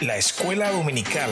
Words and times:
La 0.00 0.16
Escuela 0.16 0.70
Dominical, 0.70 1.28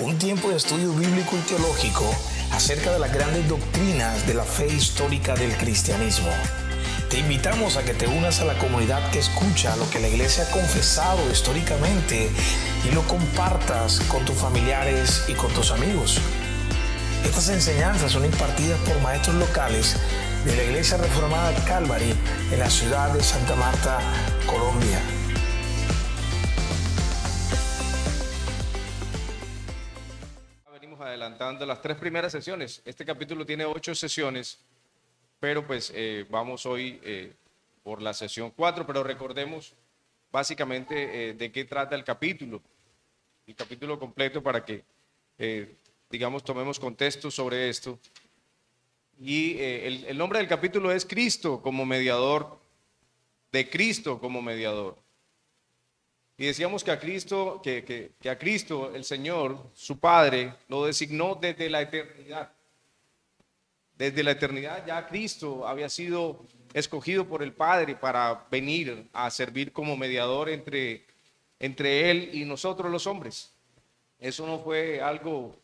un 0.00 0.18
tiempo 0.18 0.50
de 0.50 0.58
estudio 0.58 0.92
bíblico 0.92 1.34
y 1.34 1.48
teológico 1.48 2.04
acerca 2.52 2.92
de 2.92 2.98
las 2.98 3.10
grandes 3.10 3.48
doctrinas 3.48 4.26
de 4.26 4.34
la 4.34 4.44
fe 4.44 4.66
histórica 4.66 5.34
del 5.34 5.56
cristianismo. 5.56 6.28
Te 7.08 7.20
invitamos 7.20 7.78
a 7.78 7.82
que 7.82 7.94
te 7.94 8.06
unas 8.06 8.40
a 8.40 8.44
la 8.44 8.58
comunidad 8.58 9.10
que 9.12 9.20
escucha 9.20 9.74
lo 9.76 9.88
que 9.88 9.98
la 9.98 10.08
iglesia 10.08 10.44
ha 10.44 10.50
confesado 10.50 11.30
históricamente 11.32 12.28
y 12.86 12.94
lo 12.94 13.00
compartas 13.08 14.00
con 14.08 14.26
tus 14.26 14.36
familiares 14.36 15.24
y 15.26 15.32
con 15.32 15.50
tus 15.54 15.70
amigos. 15.70 16.18
Estas 17.24 17.48
enseñanzas 17.48 18.12
son 18.12 18.26
impartidas 18.26 18.78
por 18.80 19.00
maestros 19.00 19.36
locales 19.36 19.96
de 20.44 20.54
la 20.54 20.64
Iglesia 20.64 20.98
Reformada 20.98 21.54
Calvary 21.64 22.14
en 22.52 22.58
la 22.58 22.68
ciudad 22.68 23.10
de 23.14 23.22
Santa 23.22 23.56
Marta, 23.56 24.00
Colombia. 24.46 25.00
Adelantando 31.00 31.64
las 31.64 31.80
tres 31.80 31.96
primeras 31.96 32.30
sesiones. 32.30 32.82
Este 32.84 33.06
capítulo 33.06 33.46
tiene 33.46 33.64
ocho 33.64 33.94
sesiones, 33.94 34.58
pero 35.38 35.66
pues 35.66 35.90
eh, 35.94 36.26
vamos 36.28 36.66
hoy 36.66 37.00
eh, 37.02 37.32
por 37.82 38.02
la 38.02 38.12
sesión 38.12 38.52
cuatro, 38.54 38.86
pero 38.86 39.02
recordemos 39.02 39.72
básicamente 40.30 41.30
eh, 41.30 41.32
de 41.32 41.50
qué 41.50 41.64
trata 41.64 41.96
el 41.96 42.04
capítulo, 42.04 42.60
el 43.46 43.54
capítulo 43.54 43.98
completo 43.98 44.42
para 44.42 44.62
que, 44.62 44.84
digamos, 46.10 46.44
tomemos 46.44 46.78
contexto 46.78 47.30
sobre 47.30 47.70
esto. 47.70 47.98
Y 49.18 49.58
el 49.58 50.18
nombre 50.18 50.38
del 50.38 50.48
capítulo 50.48 50.92
es 50.92 51.06
Cristo 51.06 51.62
como 51.62 51.86
mediador, 51.86 52.58
de 53.52 53.70
Cristo 53.70 54.20
como 54.20 54.42
mediador. 54.42 54.98
Y 56.40 56.46
decíamos 56.46 56.82
que 56.82 56.90
a 56.90 56.98
Cristo, 56.98 57.60
que, 57.62 58.12
a 58.26 58.38
Cristo, 58.38 58.94
el 58.94 59.04
Señor, 59.04 59.58
su 59.74 60.00
Padre, 60.00 60.54
lo 60.68 60.86
designó 60.86 61.34
desde 61.34 61.68
la 61.68 61.82
eternidad. 61.82 62.50
Desde 63.98 64.22
la 64.22 64.30
eternidad 64.30 64.86
ya 64.86 65.06
Cristo 65.06 65.68
había 65.68 65.90
sido 65.90 66.46
escogido 66.72 67.26
por 67.28 67.42
el 67.42 67.52
Padre 67.52 67.94
para 67.94 68.46
venir 68.50 69.06
a 69.12 69.30
servir 69.30 69.70
como 69.70 69.98
mediador 69.98 70.48
entre, 70.48 71.04
entre 71.58 72.10
Él 72.10 72.30
y 72.32 72.46
nosotros 72.46 72.90
los 72.90 73.06
hombres. 73.06 73.52
Eso 74.18 74.46
no 74.46 74.60
fue 74.60 75.02
algo 75.02 75.54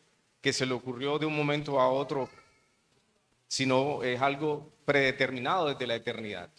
que 0.42 0.52
se 0.52 0.66
le 0.66 0.74
ocurrió 0.74 1.18
de 1.18 1.24
un 1.24 1.34
momento 1.34 1.80
a 1.80 1.88
otro, 1.88 2.28
sino 3.48 4.02
es 4.02 4.20
algo 4.20 4.70
predeterminado 4.84 5.68
desde 5.68 5.86
la 5.86 5.94
eternidad. 5.94 6.50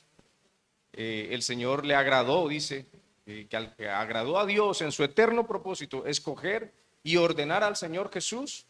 Eh, 0.92 1.28
el 1.34 1.44
Señor 1.44 1.86
le 1.86 1.94
agradó, 1.94 2.48
dice, 2.48 2.88
que, 3.28 3.90
agradó 3.90 4.40
a 4.40 4.46
Dios 4.46 4.82
en 4.82 4.92
su 4.92 5.04
eterno 5.04 5.46
propósito, 5.46 6.06
escoger 6.06 6.74
y 7.04 7.18
ordenar 7.18 7.64
al 7.64 7.76
Señor 7.76 8.10
Jesús 8.12 8.66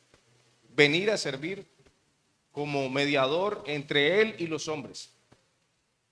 venir 0.75 1.11
a 1.11 1.17
servir 1.17 1.65
como 2.51 2.89
mediador 2.89 3.63
entre 3.67 4.21
Él 4.21 4.35
y 4.39 4.47
los 4.47 4.67
hombres. 4.67 5.11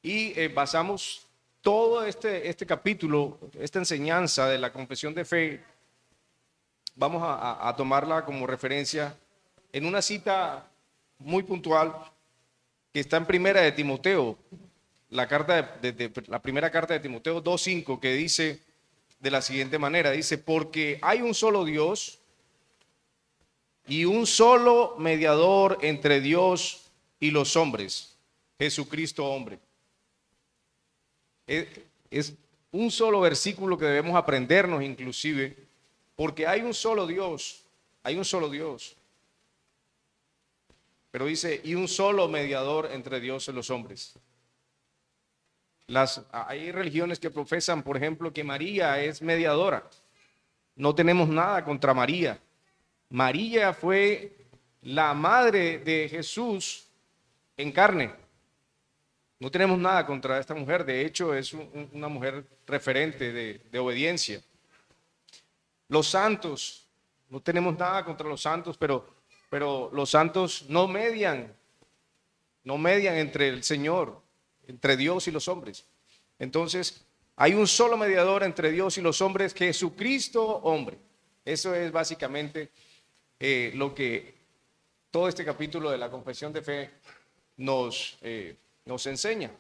Y 0.04 0.40
eh, 0.40 0.48
basamos 0.48 1.26
todo 1.62 2.06
este, 2.06 2.48
este 2.48 2.68
capítulo, 2.68 3.40
esta 3.60 3.80
enseñanza 3.80 4.48
de 4.48 4.60
la 4.60 4.72
confesión 4.72 5.16
de 5.16 5.26
fe, 5.26 5.64
vamos 6.96 7.24
a 7.26 7.74
tomarla 7.76 8.24
como 8.24 8.46
referencia 8.46 9.18
en 9.74 9.86
una 9.86 10.02
cita 10.04 10.70
muy 11.18 11.42
puntual 11.42 11.94
que 12.94 13.00
está 13.00 13.18
en 13.18 13.26
primera 13.26 13.62
de 13.62 13.72
Timoteo, 13.72 14.38
la, 15.10 15.28
carta 15.28 15.78
de, 15.82 16.12
la 16.28 16.42
primera 16.42 16.72
carta 16.72 16.94
de 16.94 17.00
Timoteo 17.00 17.44
2.5 17.44 18.00
que 18.00 18.14
dice 18.14 18.62
de 19.20 19.32
la 19.32 19.42
siguiente 19.42 19.80
manera, 19.80 20.12
dice, 20.12 20.38
porque 20.38 21.00
hay 21.02 21.22
un 21.22 21.34
solo 21.34 21.66
Dios 21.66 22.20
y 23.88 24.06
un 24.06 24.28
solo 24.28 24.96
mediador 24.98 25.78
entre 25.82 26.22
Dios 26.22 26.86
y 27.20 27.32
los 27.32 27.56
hombres, 27.56 28.16
Jesucristo 28.60 29.26
hombre. 29.26 29.60
Es, 31.48 31.68
es 32.10 32.34
un 32.72 32.92
solo 32.92 33.22
versículo 33.22 33.78
que 33.78 33.86
debemos 33.86 34.16
aprendernos 34.16 34.84
inclusive, 34.84 35.56
porque 36.16 36.48
hay 36.48 36.62
un 36.62 36.74
solo 36.74 37.08
Dios, 37.08 37.64
hay 38.04 38.18
un 38.18 38.26
solo 38.26 38.50
Dios. 38.50 38.96
Pero 41.12 41.28
dice, 41.28 41.62
y 41.64 41.76
un 41.76 41.88
solo 41.88 42.28
mediador 42.28 42.90
entre 42.92 43.22
Dios 43.22 43.48
y 43.48 43.54
los 43.54 43.70
hombres, 43.70 44.16
las, 45.88 46.24
hay 46.32 46.72
religiones 46.72 47.20
que 47.20 47.30
profesan, 47.30 47.84
por 47.84 47.98
ejemplo, 47.98 48.34
que 48.34 48.44
María 48.44 49.00
es 49.02 49.22
mediadora. 49.22 49.88
No 50.76 50.96
tenemos 50.96 51.30
nada 51.30 51.64
contra 51.64 51.94
María. 51.94 52.40
María 53.10 53.74
fue 53.74 54.36
la 54.82 55.14
madre 55.14 55.78
de 55.80 56.10
Jesús 56.10 56.88
en 57.56 57.72
carne. 57.72 58.14
No 59.40 59.52
tenemos 59.52 59.78
nada 59.78 60.06
contra 60.06 60.40
esta 60.40 60.56
mujer. 60.56 60.86
De 60.86 61.06
hecho, 61.06 61.36
es 61.36 61.54
una 61.54 62.08
mujer 62.08 62.46
referente 62.66 63.32
de, 63.32 63.62
de 63.72 63.80
obediencia. 63.80 64.42
Los 65.88 66.08
santos, 66.08 66.88
no 67.30 67.40
tenemos 67.42 67.78
nada 67.78 68.04
contra 68.04 68.28
los 68.28 68.42
santos, 68.42 68.76
pero, 68.76 69.08
pero 69.50 69.92
los 69.94 70.10
santos 70.10 70.66
no 70.68 70.88
median, 70.88 71.54
no 72.64 72.78
median 72.80 73.16
entre 73.16 73.50
el 73.50 73.64
Señor 73.64 74.25
entre 74.68 74.98
Dios 74.98 75.28
y 75.28 75.32
los 75.32 75.48
hombres. 75.48 75.86
Entonces, 76.40 77.06
hay 77.36 77.54
un 77.54 77.68
solo 77.68 77.98
mediador 77.98 78.44
entre 78.44 78.72
Dios 78.72 78.98
y 78.98 79.02
los 79.02 79.22
hombres, 79.22 79.54
Jesucristo 79.54 80.44
hombre. 80.44 80.98
Eso 81.44 81.76
es 81.76 81.92
básicamente 81.92 82.72
eh, 83.40 83.72
lo 83.76 83.94
que 83.94 84.36
todo 85.12 85.28
este 85.28 85.46
capítulo 85.46 85.92
de 85.92 85.98
la 85.98 86.10
confesión 86.10 86.54
de 86.54 86.62
fe 86.62 86.92
nos, 87.58 88.18
eh, 88.22 88.56
nos 88.86 89.06
enseña. 89.06 89.52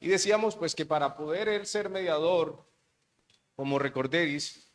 Y 0.00 0.08
decíamos 0.08 0.56
pues 0.56 0.74
que 0.74 0.86
para 0.86 1.16
poder 1.16 1.48
él 1.48 1.66
ser 1.66 1.88
mediador, 1.88 2.62
como 3.56 3.78
recordéis, 3.78 4.66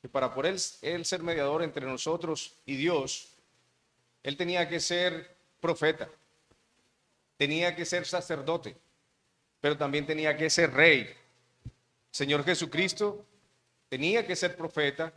que 0.00 0.08
para 0.08 0.34
poder 0.34 0.56
él 0.82 1.04
ser 1.04 1.22
mediador 1.22 1.62
entre 1.62 1.86
nosotros 1.86 2.54
y 2.66 2.76
Dios, 2.76 3.28
él 4.22 4.36
tenía 4.36 4.68
que 4.68 4.80
ser 4.80 5.36
profeta 5.60 6.08
tenía 7.36 7.74
que 7.74 7.84
ser 7.84 8.06
sacerdote, 8.06 8.76
pero 9.60 9.76
también 9.76 10.06
tenía 10.06 10.36
que 10.36 10.50
ser 10.50 10.72
rey. 10.72 11.08
Señor 12.10 12.44
Jesucristo 12.44 13.24
tenía 13.88 14.26
que 14.26 14.36
ser 14.36 14.56
profeta, 14.56 15.12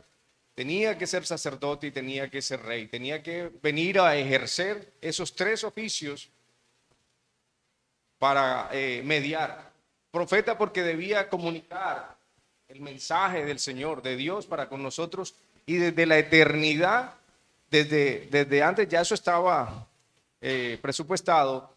tenía 0.54 0.96
que 0.96 1.06
ser 1.06 1.26
sacerdote 1.26 1.88
y 1.88 1.90
tenía 1.90 2.30
que 2.30 2.40
ser 2.40 2.62
rey. 2.62 2.88
Tenía 2.88 3.22
que 3.22 3.50
venir 3.62 4.00
a 4.00 4.16
ejercer 4.16 4.92
esos 5.00 5.34
tres 5.34 5.64
oficios 5.64 6.30
para 8.18 8.70
eh, 8.72 9.02
mediar. 9.04 9.70
Profeta 10.10 10.56
porque 10.56 10.82
debía 10.82 11.28
comunicar 11.28 12.16
el 12.68 12.80
mensaje 12.80 13.44
del 13.44 13.58
Señor, 13.58 14.02
de 14.02 14.16
Dios 14.16 14.46
para 14.46 14.68
con 14.68 14.82
nosotros 14.82 15.34
y 15.66 15.76
desde 15.76 16.06
la 16.06 16.18
eternidad, 16.18 17.14
desde, 17.70 18.26
desde 18.30 18.62
antes 18.62 18.88
ya 18.88 19.02
eso 19.02 19.14
estaba 19.14 19.86
eh, 20.40 20.78
presupuestado, 20.80 21.75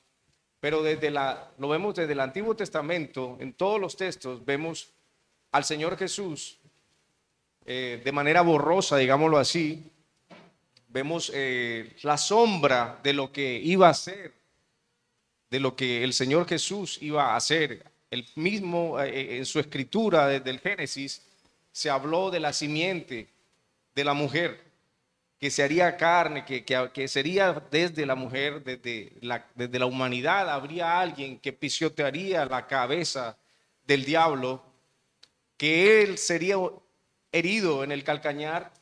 pero 0.59 0.83
desde 0.83 1.09
la, 1.09 1.51
lo 1.57 1.69
vemos 1.69 1.95
desde 1.95 2.13
el 2.13 2.19
Antiguo 2.19 2.55
Testamento, 2.55 3.37
en 3.39 3.53
todos 3.53 3.79
los 3.79 3.95
textos, 3.95 4.43
vemos 4.45 4.89
al 5.51 5.63
Señor 5.63 5.97
Jesús 5.97 6.57
eh, 7.65 8.01
de 8.03 8.11
manera 8.11 8.41
borrosa, 8.41 8.97
digámoslo 8.97 9.37
así. 9.37 9.83
Vemos 10.87 11.31
eh, 11.33 11.95
la 12.01 12.17
sombra 12.17 12.99
de 13.03 13.13
lo 13.13 13.31
que 13.31 13.59
iba 13.59 13.89
a 13.89 13.93
ser, 13.93 14.33
de 15.49 15.59
lo 15.59 15.75
que 15.75 16.03
el 16.03 16.13
Señor 16.13 16.47
Jesús 16.47 16.97
iba 17.01 17.33
a 17.33 17.35
hacer. 17.35 17.85
El 18.09 18.27
mismo 18.35 18.99
eh, 18.99 19.37
en 19.37 19.45
su 19.45 19.59
escritura 19.59 20.27
desde 20.27 20.49
el 20.49 20.59
Génesis 20.59 21.21
se 21.71 21.89
habló 21.89 22.31
de 22.31 22.39
la 22.39 22.53
simiente 22.53 23.29
de 23.93 24.03
la 24.03 24.13
mujer 24.13 24.68
que 25.39 25.49
se 25.49 25.63
haría 25.63 25.95
carne, 25.95 26.43
que, 26.43 26.65
que, 26.65 27.07
sería 27.07 27.53
desde 27.71 28.05
la 28.05 28.15
mujer, 28.15 28.61
desde 28.61 29.13
la, 29.21 29.47
desde 29.55 29.79
la 29.79 29.85
humanidad, 29.85 30.49
habría 30.49 30.99
alguien 30.99 31.39
que 31.39 31.53
pisotearía 31.53 32.45
la 32.45 32.67
cabeza 32.67 33.37
del 33.87 34.03
diablo, 34.03 34.61
que 35.55 36.01
él 36.01 36.17
sería 36.17 36.57
herido 37.31 37.85
en 37.85 37.93
el 37.93 38.03
calcañar, 38.03 38.73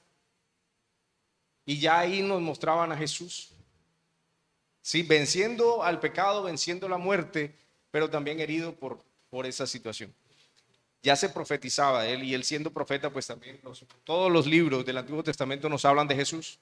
y 1.64 1.80
ya 1.80 2.00
ahí 2.00 2.24
nos 2.24 2.42
mostraban 2.42 2.92
a 2.92 2.98
Jesús. 2.98 3.52
Sí, 4.82 5.04
venciendo 5.04 5.84
al 5.84 6.00
pecado, 6.00 6.44
venciendo 6.44 6.90
la 6.90 6.98
muerte, 6.98 7.56
pero 7.92 8.10
también 8.10 8.40
herido 8.40 8.74
por, 8.74 9.04
por 9.30 9.46
esa 9.46 9.68
situación 9.68 10.14
ya 11.02 11.16
se 11.16 11.30
profetizaba 11.30 12.08
él 12.08 12.24
y 12.24 12.34
él 12.34 12.44
siendo 12.44 12.72
profeta, 12.72 13.10
pues 13.10 13.28
también 13.28 13.60
todos 14.04 14.32
los 14.32 14.46
libros 14.46 14.86
del 14.86 14.98
Antiguo 14.98 15.24
Testamento 15.24 15.70
nos 15.70 15.86
hablan 15.86 16.08
de 16.08 16.16
Jesús. 16.16 16.60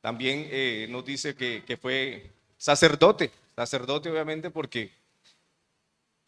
También 0.00 0.48
eh, 0.50 0.86
nos 0.88 1.04
dice 1.04 1.34
que, 1.34 1.78
fue 1.80 2.30
sacerdote, 2.56 3.30
sacerdote 3.54 4.10
obviamente 4.10 4.50
porque, 4.50 4.90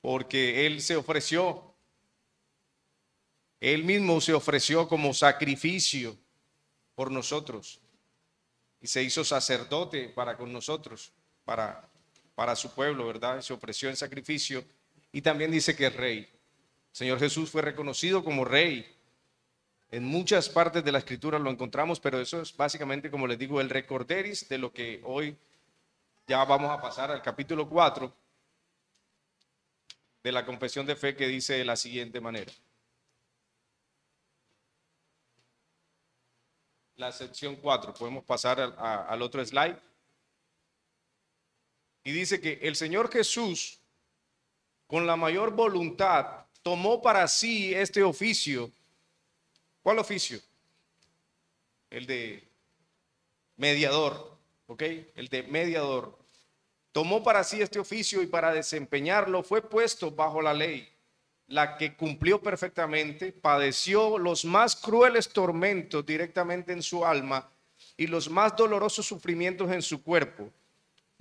porque 0.01 0.67
él 0.67 0.81
se 0.83 0.97
ofreció 0.97 1.75
Él 3.61 3.85
mismo 3.85 4.21
se 4.21 4.35
ofreció 4.35 4.89
como 4.89 5.15
sacrificio 5.15 6.17
por 6.95 7.11
nosotros 7.11 7.81
y 8.81 8.89
se 8.89 9.03
hizo 9.03 9.25
sacerdote 9.25 10.09
para 10.09 10.37
con 10.37 10.53
nosotros, 10.53 11.13
para, 11.45 11.89
para 12.35 12.57
su 12.57 12.75
pueblo, 12.75 13.07
¿verdad? 13.07 13.41
Se 13.41 13.53
ofreció 13.53 13.89
en 13.89 13.97
sacrificio 13.97 14.65
y 15.13 15.21
también 15.21 15.51
dice 15.51 15.77
que 15.77 15.87
es 15.87 15.97
rey. 15.97 16.19
El 16.21 16.97
Señor 16.97 17.19
Jesús 17.19 17.51
fue 17.51 17.63
reconocido 17.63 18.25
como 18.25 18.45
rey. 18.45 18.87
En 19.91 20.05
muchas 20.05 20.49
partes 20.49 20.83
de 20.83 20.91
la 20.91 20.99
escritura 20.99 21.39
lo 21.39 21.51
encontramos, 21.51 22.01
pero 22.01 22.19
eso 22.19 22.41
es 22.41 22.57
básicamente, 22.57 23.11
como 23.11 23.27
les 23.27 23.39
digo, 23.39 23.61
el 23.61 23.69
recorderis 23.69 24.49
de 24.49 24.57
lo 24.57 24.73
que 24.73 25.03
hoy 25.05 25.37
ya 26.27 26.43
vamos 26.45 26.71
a 26.71 26.81
pasar 26.81 27.11
al 27.11 27.21
capítulo 27.21 27.69
4 27.69 28.13
de 30.23 30.33
la 30.33 30.47
confesión 30.47 30.87
de 30.87 30.97
fe 30.97 31.15
que 31.15 31.27
dice 31.29 31.55
de 31.55 31.65
la 31.67 31.77
siguiente 31.77 32.21
manera. 32.21 32.53
La 36.97 37.13
sección 37.13 37.57
4, 37.57 37.93
podemos 37.93 38.25
pasar 38.25 38.61
al, 38.61 38.75
al 38.79 39.21
otro 39.21 39.45
slide. 39.45 39.77
Y 42.05 42.13
dice 42.13 42.41
que 42.41 42.61
el 42.63 42.77
Señor 42.77 43.11
Jesús, 43.11 43.82
con 44.93 45.07
la 45.07 45.17
mayor 45.17 45.53
voluntad, 45.53 46.45
tomó 46.63 47.01
para 47.01 47.27
sí 47.27 47.73
este 47.73 48.03
oficio. 48.03 48.71
¿Cuál 49.83 49.99
oficio? 50.01 50.39
El 51.89 52.05
de 52.05 52.47
mediador, 53.57 54.37
¿ok? 54.67 54.83
El 55.15 55.29
de 55.29 55.45
mediador. 55.45 56.19
Tomó 56.93 57.25
para 57.25 57.43
sí 57.43 57.63
este 57.63 57.79
oficio 57.79 58.21
y 58.21 58.27
para 58.27 58.53
desempeñarlo 58.53 59.43
fue 59.43 59.63
puesto 59.63 60.11
bajo 60.11 60.43
la 60.43 60.53
ley, 60.53 60.87
la 61.47 61.79
que 61.79 61.97
cumplió 61.97 62.43
perfectamente, 62.43 63.33
padeció 63.33 64.19
los 64.19 64.45
más 64.45 64.77
crueles 64.77 65.31
tormentos 65.31 66.05
directamente 66.05 66.71
en 66.71 66.83
su 66.83 67.03
alma 67.03 67.51
y 67.97 68.09
los 68.09 68.29
más 68.29 68.55
dolorosos 68.55 69.07
sufrimientos 69.07 69.73
en 69.73 69.81
su 69.81 70.03
cuerpo. 70.03 70.53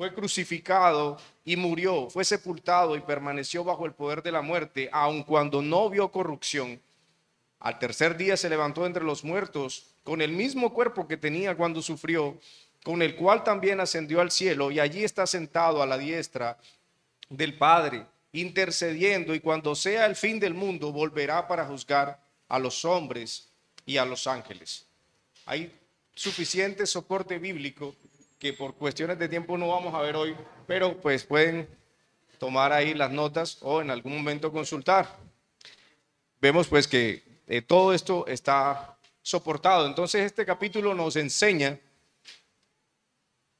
Fue 0.01 0.15
crucificado 0.15 1.19
y 1.45 1.55
murió, 1.55 2.09
fue 2.09 2.25
sepultado 2.25 2.95
y 2.95 3.01
permaneció 3.01 3.63
bajo 3.63 3.85
el 3.85 3.93
poder 3.93 4.23
de 4.23 4.31
la 4.31 4.41
muerte, 4.41 4.89
aun 4.91 5.21
cuando 5.21 5.61
no 5.61 5.91
vio 5.91 6.11
corrupción. 6.11 6.81
Al 7.59 7.77
tercer 7.77 8.17
día 8.17 8.35
se 8.35 8.49
levantó 8.49 8.87
entre 8.87 9.03
los 9.03 9.23
muertos 9.23 9.93
con 10.03 10.23
el 10.23 10.31
mismo 10.31 10.73
cuerpo 10.73 11.07
que 11.07 11.17
tenía 11.17 11.55
cuando 11.55 11.83
sufrió 11.83 12.39
con 12.83 13.03
el 13.03 13.15
cual 13.15 13.43
también 13.43 13.79
ascendió 13.79 14.21
al 14.21 14.31
cielo 14.31 14.71
y 14.71 14.79
allí 14.79 15.03
está 15.03 15.27
sentado 15.27 15.83
a 15.83 15.85
la 15.85 15.99
diestra 15.99 16.57
del 17.29 17.55
Padre, 17.59 18.07
intercediendo 18.31 19.35
y 19.35 19.39
cuando 19.39 19.75
sea 19.75 20.07
el 20.07 20.15
fin 20.15 20.39
del 20.39 20.55
mundo 20.55 20.91
volverá 20.91 21.47
para 21.47 21.67
juzgar 21.67 22.19
a 22.47 22.57
los 22.57 22.85
hombres 22.85 23.49
y 23.85 23.97
a 23.97 24.05
los 24.05 24.25
ángeles. 24.25 24.87
Hay 25.45 25.71
suficiente 26.15 26.87
soporte 26.87 27.37
bíblico 27.37 27.95
que 28.41 28.53
por 28.53 28.73
cuestiones 28.73 29.19
de 29.19 29.29
tiempo 29.29 29.55
no 29.55 29.67
vamos 29.67 29.93
a 29.93 30.01
ver 30.01 30.15
hoy, 30.15 30.35
pero 30.65 30.99
pues 30.99 31.23
pueden 31.23 31.69
tomar 32.39 32.73
ahí 32.73 32.95
las 32.95 33.11
notas 33.11 33.59
o 33.61 33.81
en 33.81 33.91
algún 33.91 34.17
momento 34.17 34.51
consultar. 34.51 35.15
Vemos 36.41 36.67
pues 36.67 36.87
que 36.87 37.21
eh, 37.45 37.61
todo 37.61 37.93
esto 37.93 38.25
está 38.25 38.97
soportado. 39.21 39.85
Entonces 39.85 40.23
este 40.23 40.43
capítulo 40.43 40.95
nos 40.95 41.17
enseña 41.17 41.79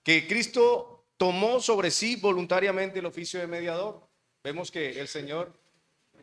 que 0.02 0.28
Cristo 0.28 1.06
tomó 1.16 1.60
sobre 1.60 1.92
sí 1.92 2.16
voluntariamente 2.16 2.98
el 2.98 3.06
oficio 3.06 3.40
de 3.40 3.46
mediador. 3.46 4.02
Vemos 4.44 4.72
que 4.72 5.00
el 5.00 5.08
Señor, 5.08 5.54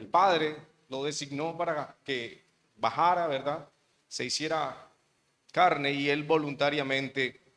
el 0.00 0.08
Padre, 0.08 0.56
lo 0.88 1.04
designó 1.04 1.56
para 1.56 1.96
que 2.02 2.42
bajara, 2.74 3.28
¿verdad? 3.28 3.68
Se 4.08 4.24
hiciera 4.24 4.90
carne 5.52 5.92
y 5.92 6.10
él 6.10 6.24
voluntariamente 6.24 7.47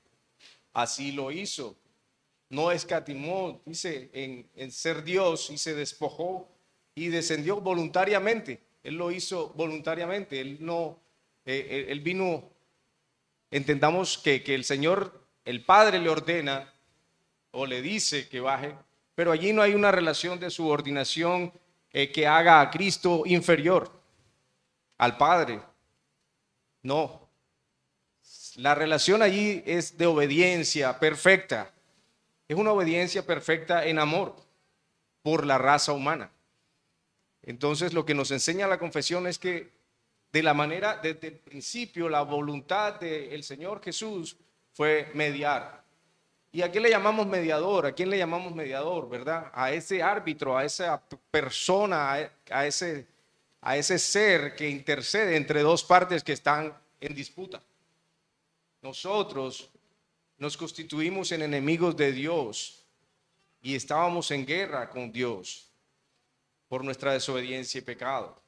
así 0.73 1.11
lo 1.11 1.31
hizo. 1.31 1.77
No 2.49 2.71
escatimó, 2.71 3.61
dice, 3.65 4.09
en, 4.13 4.71
ser 4.71 5.03
Dios 5.03 5.49
y 5.49 5.57
se 5.57 5.73
despojó 5.73 6.49
y 6.95 7.07
descendió 7.07 7.61
voluntariamente. 7.61 8.61
Él 8.83 8.95
lo 8.95 9.11
hizo 9.11 9.49
voluntariamente. 9.49 10.41
Él 10.41 10.57
no, 10.59 10.99
eh, 11.45 11.85
él 11.89 12.01
vino, 12.01 12.49
entendamos 13.49 14.17
que, 14.17 14.43
que 14.43 14.55
el 14.55 14.65
Señor 14.65 15.21
el 15.45 15.63
padre 15.63 15.99
le 15.99 16.09
ordena 16.09 16.71
o 17.51 17.65
le 17.65 17.81
dice 17.81 18.29
que 18.29 18.39
baje, 18.39 18.75
pero 19.15 19.31
allí 19.31 19.53
no 19.53 19.61
hay 19.61 19.73
una 19.73 19.91
relación 19.91 20.39
de 20.39 20.49
subordinación 20.49 21.51
eh, 21.91 22.11
que 22.11 22.25
haga 22.25 22.61
a 22.61 22.71
Cristo 22.71 23.23
inferior 23.25 23.91
al 24.97 25.17
Padre. 25.17 25.61
No. 26.83 27.20
La 28.61 28.75
relación 28.75 29.23
allí 29.23 29.63
es 29.65 29.97
de 29.97 30.05
obediencia 30.05 30.99
perfecta. 30.99 31.71
Es 32.47 32.55
una 32.55 32.71
obediencia 32.71 33.25
perfecta 33.25 33.87
en 33.87 33.97
amor 33.97 34.35
por 35.23 35.47
la 35.47 35.57
raza 35.57 35.93
humana. 35.93 36.29
Entonces 37.41 37.91
lo 37.91 38.05
que 38.05 38.13
nos 38.13 38.29
enseña 38.29 38.67
la 38.67 38.77
confesión 38.77 39.25
es 39.25 39.39
que 39.39 39.71
de 40.31 40.43
la 40.43 40.53
manera, 40.53 40.99
desde 41.01 41.29
el 41.29 41.37
principio, 41.37 42.07
la 42.07 42.21
voluntad 42.21 42.99
del 42.99 43.43
Señor 43.43 43.81
Jesús 43.81 44.37
fue 44.73 45.09
mediar. 45.15 45.83
¿Y 46.51 46.61
a 46.61 46.69
quién 46.69 46.83
le 46.83 46.91
llamamos 46.91 47.25
mediador? 47.25 47.87
¿A 47.87 47.93
quién 47.93 48.11
le 48.11 48.19
llamamos 48.19 48.53
mediador, 48.53 49.09
verdad? 49.09 49.49
A 49.55 49.71
ese 49.71 50.03
árbitro, 50.03 50.55
a 50.55 50.65
esa 50.65 51.01
persona, 51.31 52.29
a 52.51 52.67
ese, 52.67 53.07
a 53.59 53.75
ese 53.75 53.97
ser 53.97 54.55
que 54.55 54.69
intercede 54.69 55.35
entre 55.35 55.63
dos 55.63 55.83
partes 55.83 56.23
que 56.23 56.33
están 56.33 56.71
en 56.99 57.15
disputa. 57.15 57.59
Nosotros 58.81 59.69
nos 60.37 60.57
constituimos 60.57 61.31
en 61.31 61.43
enemigos 61.43 61.95
de 61.95 62.11
Dios 62.11 62.83
y 63.61 63.75
estábamos 63.75 64.31
en 64.31 64.45
guerra 64.45 64.89
con 64.89 65.11
Dios 65.11 65.69
por 66.67 66.83
nuestra 66.83 67.13
desobediencia 67.13 67.77
y 67.77 67.81
pecado. 67.81 68.41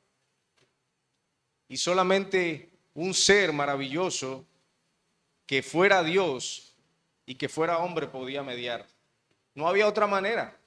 Y 1.68 1.78
solamente 1.78 2.72
un 2.96 3.14
ser 3.14 3.54
maravilloso 3.54 4.46
que 5.46 5.62
fuera 5.62 6.04
Dios 6.04 6.74
y 7.26 7.36
que 7.36 7.50
fuera 7.50 7.78
hombre 7.78 8.08
podía 8.08 8.42
mediar. 8.42 8.88
No 9.54 9.68
había 9.68 9.88
otra 9.88 10.08
manera. 10.08 10.58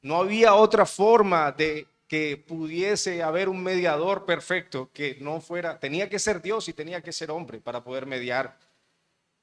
No 0.00 0.16
había 0.16 0.54
otra 0.54 0.84
forma 0.84 1.52
de 1.52 1.86
que 2.12 2.36
pudiese 2.36 3.22
haber 3.22 3.48
un 3.48 3.62
mediador 3.62 4.26
perfecto 4.26 4.90
que 4.92 5.16
no 5.22 5.40
fuera, 5.40 5.80
tenía 5.80 6.10
que 6.10 6.18
ser 6.18 6.42
Dios 6.42 6.68
y 6.68 6.74
tenía 6.74 7.00
que 7.00 7.10
ser 7.10 7.30
hombre 7.30 7.58
para 7.58 7.82
poder 7.82 8.04
mediar. 8.04 8.58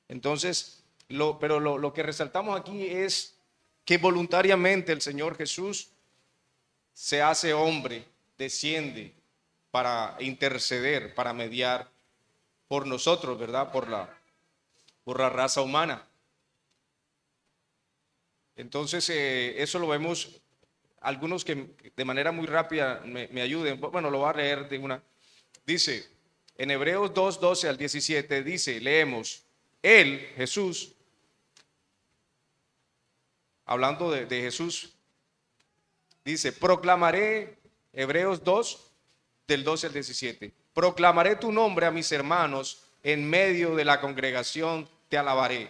Entonces, 0.08 0.84
lo, 1.08 1.40
pero 1.40 1.60
lo, 1.60 1.94
que 1.94 2.04
resaltamos 2.04 2.60
aquí 2.60 2.86
es 2.86 3.34
que 3.86 3.98
voluntariamente 3.98 4.92
el 4.92 5.02
Señor 5.02 5.36
Jesús 5.36 5.90
se 6.94 7.24
hace 7.24 7.56
hombre, 7.56 8.06
desciende 8.38 9.16
para 9.72 10.16
interceder, 10.20 11.16
para 11.16 11.34
mediar 11.34 11.90
por 12.68 12.86
nosotros, 12.86 13.40
¿verdad? 13.40 13.72
Por 13.72 13.90
la, 13.90 14.16
por 15.04 15.20
la 15.20 15.32
raza 15.32 15.62
humana. 15.62 16.06
Entonces, 18.56 19.10
eh, 19.10 19.60
eso 19.60 19.80
lo 19.80 19.88
vemos, 19.88 20.40
algunos 21.02 21.46
que 21.46 21.76
de 21.96 22.06
manera 22.06 22.32
muy 22.32 22.46
rápida 22.46 23.02
me, 23.06 23.42
ayuden, 23.42 23.80
bueno, 23.80 24.10
lo 24.10 24.20
voy 24.20 24.30
a 24.30 24.34
leer 24.34 24.70
de 24.70 24.78
una. 24.78 25.02
Dice, 25.66 26.08
en 26.58 26.72
Hebreos 26.72 27.14
2, 27.14 27.40
12 27.40 27.70
al 27.70 27.78
17, 27.78 28.44
dice, 28.44 28.80
leemos, 28.80 29.44
Él, 29.82 30.28
Jesús, 30.36 30.94
hablando 33.66 34.12
de, 34.12 34.26
de 34.26 34.42
Jesús, 34.42 34.94
dice, 36.26 36.52
proclamaré, 36.52 37.58
Hebreos 37.94 38.44
2, 38.44 38.92
del 39.48 39.64
12 39.64 39.88
al 39.88 39.94
17, 39.94 40.54
Proclamaré 40.74 41.36
tu 41.36 41.52
nombre 41.52 41.86
a 41.86 41.92
mis 41.92 42.10
hermanos 42.12 42.84
en 43.04 43.30
medio 43.30 43.76
de 43.76 43.84
la 43.84 44.00
congregación, 44.00 44.88
te 45.10 45.18
alabaré. 45.18 45.70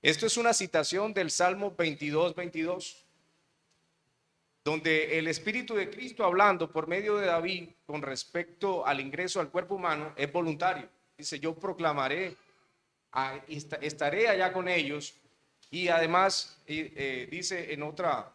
Esto 0.00 0.26
es 0.26 0.36
una 0.36 0.54
citación 0.54 1.12
del 1.12 1.30
Salmo 1.30 1.74
22, 1.76 2.34
22, 2.34 3.03
donde 4.64 5.18
el 5.18 5.28
Espíritu 5.28 5.74
de 5.74 5.90
Cristo 5.90 6.24
hablando 6.24 6.72
por 6.72 6.86
medio 6.86 7.16
de 7.18 7.26
David 7.26 7.68
con 7.84 8.00
respecto 8.00 8.86
al 8.86 9.00
ingreso 9.00 9.40
al 9.40 9.50
cuerpo 9.50 9.74
humano 9.74 10.14
es 10.16 10.32
voluntario. 10.32 10.88
Dice, 11.16 11.38
yo 11.38 11.54
proclamaré, 11.54 12.36
estaré 13.80 14.28
allá 14.28 14.52
con 14.52 14.68
ellos 14.68 15.14
y 15.70 15.88
además 15.88 16.58
eh, 16.66 17.28
dice 17.30 17.72
en 17.72 17.82
otra 17.82 18.34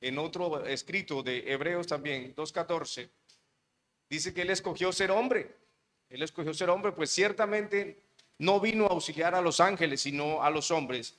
en 0.00 0.18
otro 0.18 0.64
escrito 0.64 1.22
de 1.22 1.52
Hebreos 1.52 1.86
también 1.86 2.34
2.14 2.34 3.08
dice 4.08 4.32
que 4.32 4.42
él 4.42 4.50
escogió 4.50 4.92
ser 4.92 5.10
hombre. 5.10 5.50
Él 6.08 6.22
escogió 6.22 6.54
ser 6.54 6.70
hombre, 6.70 6.92
pues 6.92 7.10
ciertamente 7.10 7.98
no 8.38 8.60
vino 8.60 8.86
a 8.86 8.90
auxiliar 8.90 9.34
a 9.34 9.40
los 9.40 9.60
ángeles, 9.60 10.00
sino 10.00 10.42
a 10.42 10.50
los 10.50 10.70
hombres. 10.70 11.16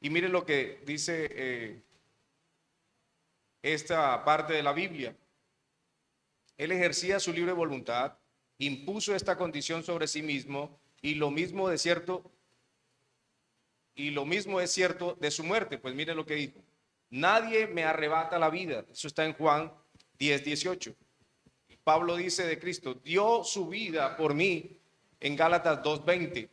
Y 0.00 0.10
mire 0.10 0.28
lo 0.28 0.44
que 0.44 0.82
dice 0.84 1.28
eh, 1.30 1.82
esta 3.64 4.22
parte 4.24 4.52
de 4.52 4.62
la 4.62 4.74
Biblia. 4.74 5.16
Él 6.58 6.70
ejercía 6.70 7.18
su 7.18 7.32
libre 7.32 7.52
voluntad, 7.52 8.18
impuso 8.58 9.14
esta 9.14 9.38
condición 9.38 9.82
sobre 9.82 10.06
sí 10.06 10.22
mismo 10.22 10.78
y 11.00 11.14
lo 11.14 11.30
mismo 11.30 11.68
de 11.70 11.78
cierto 11.78 12.30
y 13.94 14.10
lo 14.10 14.26
mismo 14.26 14.60
es 14.60 14.70
cierto 14.70 15.16
de 15.18 15.30
su 15.30 15.44
muerte, 15.44 15.78
pues 15.78 15.94
mire 15.94 16.14
lo 16.14 16.26
que 16.26 16.34
dijo. 16.34 16.60
Nadie 17.08 17.66
me 17.66 17.84
arrebata 17.84 18.38
la 18.38 18.50
vida. 18.50 18.84
Eso 18.92 19.08
está 19.08 19.24
en 19.24 19.32
Juan 19.32 19.72
10, 20.18 20.44
18. 20.44 20.94
Pablo 21.84 22.16
dice 22.16 22.46
de 22.46 22.58
Cristo, 22.58 22.94
dio 22.94 23.44
su 23.44 23.68
vida 23.68 24.14
por 24.16 24.34
mí 24.34 24.76
en 25.20 25.36
Gálatas 25.36 25.82
2.20. 25.82 26.50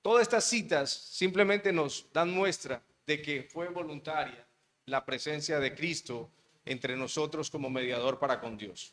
Todas 0.00 0.22
estas 0.22 0.44
citas 0.44 0.90
simplemente 0.90 1.70
nos 1.70 2.10
dan 2.14 2.30
muestra 2.30 2.82
de 3.04 3.20
que 3.20 3.42
fue 3.42 3.68
voluntaria 3.68 4.47
la 4.88 5.04
presencia 5.04 5.60
de 5.60 5.74
Cristo 5.74 6.30
entre 6.64 6.96
nosotros 6.96 7.50
como 7.50 7.70
mediador 7.70 8.18
para 8.18 8.40
con 8.40 8.56
Dios. 8.56 8.92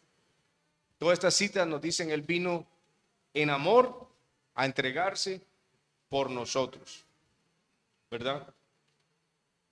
Todas 0.97 1.13
estas 1.13 1.33
citas 1.33 1.67
nos 1.67 1.81
dicen, 1.81 2.09
Él 2.09 2.21
vino 2.21 2.65
en 3.33 3.49
amor 3.49 4.07
a 4.53 4.65
entregarse 4.65 5.41
por 6.09 6.29
nosotros, 6.29 7.05
¿verdad? 8.09 8.47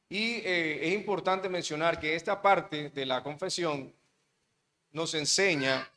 Y 0.09 0.35
eh, 0.35 0.87
es 0.87 0.93
importante 0.93 1.49
mencionar 1.49 1.99
que 1.99 2.15
esta 2.15 2.41
parte 2.41 2.89
de 2.89 3.05
la 3.05 3.23
confesión 3.23 3.93
nos 4.91 5.13
enseña 5.13 5.89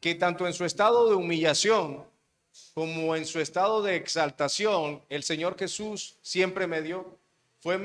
que 0.00 0.14
tanto 0.14 0.46
en 0.46 0.54
su 0.54 0.64
estado 0.64 1.08
de 1.08 1.16
humillación 1.16 2.04
como 2.74 3.14
en 3.14 3.26
su 3.26 3.40
estado 3.40 3.82
de 3.82 3.96
exaltación, 3.96 5.02
el 5.08 5.22
Señor 5.22 5.58
Jesús 5.58 6.16
siempre 6.22 6.66
me 6.66 6.82
dio, 6.82 7.18
fue, 7.60 7.78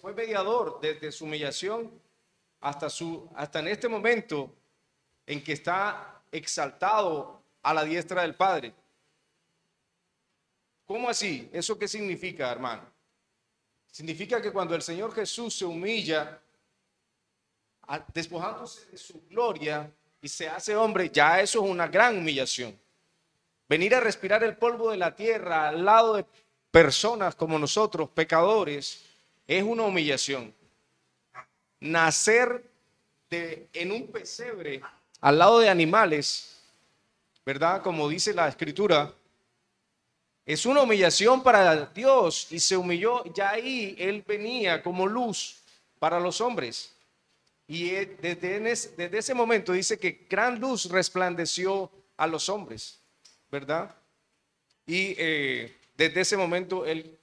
fue 0.00 0.14
mediador 0.14 0.78
desde 0.80 1.12
su 1.12 1.24
humillación 1.24 1.90
hasta, 2.60 2.88
su, 2.88 3.28
hasta 3.34 3.60
en 3.60 3.68
este 3.68 3.88
momento 3.88 4.54
en 5.26 5.42
que 5.42 5.52
está 5.52 6.22
exaltado 6.32 7.42
a 7.62 7.74
la 7.74 7.84
diestra 7.84 8.22
del 8.22 8.34
Padre. 8.34 8.74
¿Cómo 10.86 11.08
así? 11.08 11.50
¿Eso 11.52 11.78
qué 11.78 11.86
significa, 11.86 12.50
hermano? 12.50 12.82
Significa 13.90 14.40
que 14.40 14.52
cuando 14.52 14.74
el 14.74 14.82
Señor 14.82 15.12
Jesús 15.14 15.54
se 15.58 15.64
humilla, 15.64 16.40
despojándose 18.14 18.90
de 18.90 18.98
su 18.98 19.26
gloria 19.28 19.90
y 20.22 20.28
se 20.28 20.48
hace 20.48 20.76
hombre, 20.76 21.10
ya 21.10 21.40
eso 21.40 21.64
es 21.64 21.70
una 21.70 21.88
gran 21.88 22.16
humillación. 22.18 22.78
Venir 23.68 23.94
a 23.94 24.00
respirar 24.00 24.42
el 24.44 24.56
polvo 24.56 24.90
de 24.90 24.96
la 24.96 25.14
tierra 25.14 25.68
al 25.68 25.84
lado 25.84 26.14
de 26.14 26.24
personas 26.70 27.34
como 27.34 27.58
nosotros, 27.58 28.08
pecadores, 28.10 29.07
es 29.48 29.64
una 29.64 29.84
humillación. 29.84 30.54
Nacer 31.80 32.70
en 33.30 33.92
un 33.92 34.06
pesebre 34.08 34.82
al 35.20 35.38
lado 35.38 35.58
de 35.58 35.68
animales, 35.68 36.60
¿verdad? 37.44 37.82
Como 37.82 38.08
dice 38.08 38.34
la 38.34 38.46
escritura, 38.48 39.12
es 40.44 40.66
una 40.66 40.82
humillación 40.82 41.42
para 41.42 41.86
Dios 41.86 42.48
y 42.50 42.60
se 42.60 42.76
humilló, 42.76 43.24
ya 43.34 43.50
ahí 43.50 43.96
Él 43.98 44.22
venía 44.26 44.82
como 44.82 45.06
luz 45.06 45.56
para 45.98 46.20
los 46.20 46.40
hombres. 46.40 46.94
Y 47.66 47.90
desde, 47.90 48.60
desde 48.60 49.18
ese 49.18 49.34
momento 49.34 49.72
dice 49.72 49.98
que 49.98 50.26
gran 50.28 50.58
luz 50.58 50.86
resplandeció 50.86 51.90
a 52.16 52.26
los 52.26 52.48
hombres, 52.48 52.98
¿verdad? 53.50 53.94
Y 54.86 55.14
eh, 55.18 55.76
desde 55.96 56.20
ese 56.20 56.36
momento 56.36 56.86
Él 56.86 57.18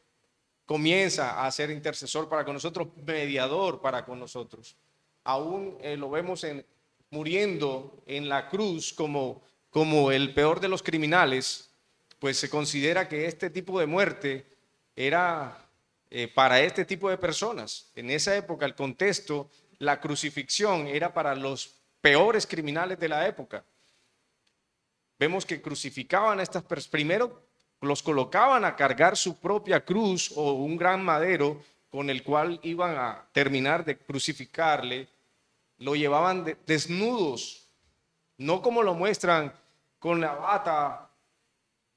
comienza 0.66 1.46
a 1.46 1.52
ser 1.52 1.70
intercesor 1.70 2.28
para 2.28 2.44
con 2.44 2.54
nosotros, 2.54 2.88
mediador 3.06 3.82
para 3.82 4.06
con 4.06 4.20
nosotros. 4.20 4.76
Aún 5.24 5.78
eh, 5.82 5.98
lo 5.98 6.10
vemos 6.10 6.44
en, 6.44 6.66
muriendo 7.10 8.04
en 8.06 8.28
la 8.30 8.50
cruz 8.50 8.94
como, 8.94 9.42
como 9.70 10.12
el 10.12 10.34
peor 10.34 10.60
de 10.60 10.68
los 10.68 10.84
criminales, 10.84 11.70
pues 12.20 12.38
se 12.38 12.50
considera 12.50 13.08
que 13.08 13.26
este 13.26 13.50
tipo 13.50 13.80
de 13.80 13.86
muerte 13.86 14.46
era 14.96 15.66
eh, 16.10 16.28
para 16.28 16.62
este 16.62 16.86
tipo 16.86 17.10
de 17.10 17.18
personas. 17.18 17.92
En 17.96 18.10
esa 18.10 18.36
época, 18.36 18.66
el 18.66 18.76
contexto, 18.76 19.50
la 19.80 20.00
crucifixión 20.00 20.88
era 20.88 21.14
para 21.14 21.36
los 21.36 21.76
peores 22.02 22.48
criminales 22.48 23.00
de 23.00 23.10
la 23.10 23.28
época. 23.28 23.64
Vemos 25.20 25.46
que 25.46 25.62
crucificaban 25.62 26.40
a 26.40 26.44
estas 26.44 26.64
personas, 26.64 26.92
primero 26.92 27.45
los 27.86 28.04
colocaban 28.04 28.66
a 28.66 28.76
cargar 28.76 29.16
su 29.16 29.40
propia 29.40 29.84
cruz 29.84 30.32
o 30.36 30.54
un 30.54 30.76
gran 30.78 31.04
madero 31.04 31.62
con 31.90 32.10
el 32.10 32.24
cual 32.24 32.60
iban 32.64 32.98
a 32.98 33.26
terminar 33.32 33.86
de 33.86 33.98
crucificarle, 33.98 35.08
lo 35.78 35.96
llevaban 35.96 36.58
desnudos, 36.66 37.68
no 38.38 38.62
como 38.62 38.84
lo 38.84 38.94
muestran 38.94 39.54
con 40.00 40.20
la 40.20 40.34
bata 40.34 41.10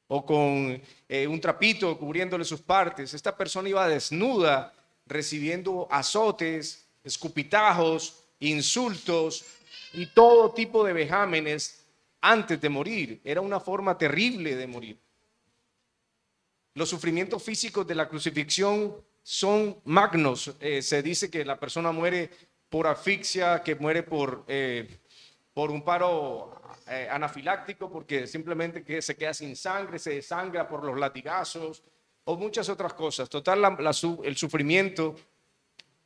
o 0.06 0.24
con 0.24 0.80
eh, 1.08 1.26
un 1.26 1.40
trapito 1.40 1.98
cubriéndole 1.98 2.44
sus 2.44 2.60
partes. 2.60 3.12
Esta 3.12 3.36
persona 3.36 3.68
iba 3.68 3.88
desnuda, 3.88 4.72
recibiendo 5.06 5.88
azotes, 5.90 6.86
escupitajos, 7.02 8.24
insultos 8.40 9.44
y 9.92 10.06
todo 10.06 10.52
tipo 10.52 10.84
de 10.84 10.92
vejámenes 10.92 11.84
antes 12.20 12.60
de 12.60 12.68
morir. 12.68 13.20
Era 13.24 13.40
una 13.40 13.60
forma 13.60 13.96
terrible 13.96 14.54
de 14.56 14.66
morir. 14.66 14.98
Los 16.78 16.90
sufrimientos 16.90 17.42
físicos 17.42 17.84
de 17.88 17.96
la 17.96 18.08
crucifixión 18.08 18.94
son 19.20 19.80
magnos. 19.86 20.54
Eh, 20.60 20.80
se 20.80 21.02
dice 21.02 21.28
que 21.28 21.44
la 21.44 21.58
persona 21.58 21.90
muere 21.90 22.30
por 22.68 22.86
asfixia, 22.86 23.64
que 23.64 23.74
muere 23.74 24.04
por, 24.04 24.44
eh, 24.46 25.00
por 25.52 25.72
un 25.72 25.82
paro 25.82 26.62
eh, 26.86 27.08
anafiláctico 27.10 27.90
porque 27.90 28.28
simplemente 28.28 28.84
que 28.84 29.02
se 29.02 29.16
queda 29.16 29.34
sin 29.34 29.56
sangre, 29.56 29.98
se 29.98 30.10
desangra 30.10 30.68
por 30.68 30.84
los 30.84 30.96
latigazos 30.96 31.82
o 32.22 32.36
muchas 32.36 32.68
otras 32.68 32.94
cosas. 32.94 33.28
Total, 33.28 33.60
el 34.22 34.36
sufrimiento 34.36 35.16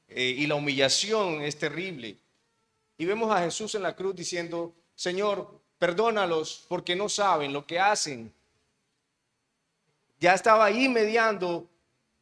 y 0.09 0.47
la 0.47 0.55
humillación 0.55 1.43
es 1.43 1.59
terrible. 1.59 2.17
Y 2.97 3.05
vemos 3.05 3.31
a 3.31 3.41
Jesús 3.41 3.75
en 3.75 3.83
la 3.83 3.95
cruz 3.95 4.17
diciendo, 4.17 4.75
Señor, 4.95 5.61
perdónalos 5.79 6.65
porque 6.67 6.97
no 6.97 7.11
saben 7.11 7.53
lo 7.53 7.67
que 7.67 7.79
hacen. 7.79 8.33
Ya 10.23 10.35
estaba 10.35 10.65
ahí 10.65 10.89
mediando 10.89 11.69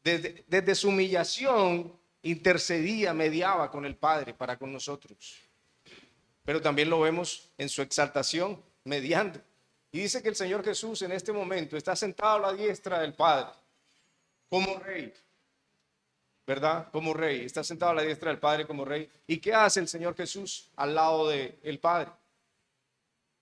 desde, 0.03 0.45
desde 0.49 0.75
su 0.75 0.89
humillación, 0.89 1.97
intercedía, 2.23 3.13
mediaba 3.15 3.71
con 3.71 3.85
el 3.85 3.97
Padre 3.97 4.35
para 4.35 4.59
con 4.59 4.73
nosotros 4.73 5.51
pero 6.51 6.61
también 6.61 6.91
lo 6.91 7.01
vemos 7.01 7.49
en 7.59 7.69
su 7.69 7.81
exaltación 7.81 8.61
mediante. 8.83 9.41
Y 9.93 10.01
dice 10.01 10.21
que 10.21 10.31
el 10.31 10.35
Señor 10.35 10.65
Jesús 10.65 11.03
en 11.03 11.13
este 11.13 11.33
momento 11.33 11.77
está 11.77 11.95
sentado 11.95 12.37
a 12.37 12.51
la 12.51 12.53
diestra 12.53 13.01
del 13.01 13.15
Padre, 13.15 13.53
como 14.49 14.81
rey, 14.81 15.13
¿verdad? 16.45 16.91
Como 16.91 17.15
rey, 17.15 17.45
está 17.45 17.63
sentado 17.63 17.93
a 17.93 17.95
la 17.95 18.03
diestra 18.03 18.31
del 18.31 18.41
Padre 18.41 18.67
como 18.67 18.85
rey. 18.85 19.09
¿Y 19.29 19.39
qué 19.39 19.55
hace 19.55 19.79
el 19.79 19.87
Señor 19.87 20.17
Jesús 20.17 20.71
al 20.75 20.93
lado 20.93 21.29
del 21.29 21.79
Padre? 21.79 22.11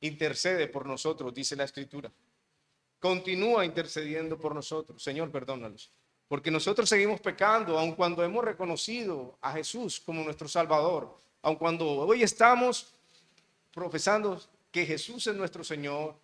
Intercede 0.01 0.69
por 0.69 0.85
nosotros, 0.85 1.33
dice 1.33 1.57
la 1.57 1.65
Escritura. 1.65 2.11
Continúa 3.01 3.65
intercediendo 3.65 4.39
por 4.39 4.55
nosotros. 4.55 5.03
Señor, 5.03 5.31
perdónalos. 5.31 5.91
Porque 6.27 6.51
nosotros 6.51 6.89
seguimos 6.89 7.21
pecando, 7.21 7.79
aun 7.79 7.95
cuando 7.95 8.23
hemos 8.23 8.45
reconocido 8.45 9.39
a 9.41 9.53
Jesús 9.53 10.01
como 10.01 10.23
nuestro 10.23 10.47
Salvador, 10.47 11.17
aun 11.43 11.57
cuando 11.57 11.89
hoy 11.89 12.23
estamos 12.23 12.93
profesando 13.73 14.41
que 14.71 14.85
Jesús 14.85 15.27
es 15.27 15.35
nuestro 15.35 15.65
Señor, 15.65 16.17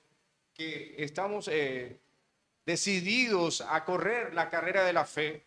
que 0.53 0.95
estamos 0.99 1.49
eh, 1.49 1.99
decididos 2.67 3.61
a 3.61 3.85
correr 3.85 4.35
la 4.35 4.51
carrera 4.51 4.85
de 4.85 4.93
la 4.93 5.05
fe, 5.05 5.43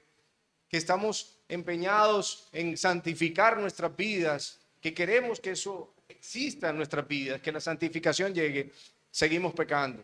que 0.69 0.77
estamos 0.77 1.38
empeñados 1.48 2.48
en 2.51 2.77
santificar 2.77 3.57
nuestras 3.57 3.96
vidas, 3.96 4.60
que 4.81 4.93
queremos 4.93 5.39
que 5.39 5.51
eso 5.51 5.93
exista 6.10 6.69
en 6.69 6.77
nuestras 6.77 7.07
vidas, 7.07 7.41
que 7.41 7.51
la 7.51 7.60
santificación 7.60 8.34
llegue, 8.34 8.72
seguimos 9.12 9.53
pecando. 9.53 10.03